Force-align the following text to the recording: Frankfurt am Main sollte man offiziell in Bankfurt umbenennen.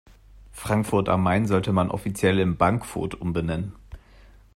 Frankfurt 0.51 1.09
am 1.09 1.21
Main 1.21 1.45
sollte 1.45 1.71
man 1.73 1.91
offiziell 1.91 2.39
in 2.39 2.57
Bankfurt 2.57 3.13
umbenennen. 3.21 3.75